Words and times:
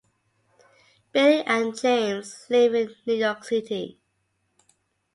Billig 1.13 1.43
and 1.45 1.79
James 1.79 2.47
live 2.49 2.73
in 2.73 2.95
New 3.05 3.13
York 3.13 3.43
City. 3.43 3.99